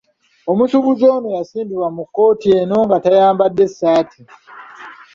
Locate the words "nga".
2.85-2.97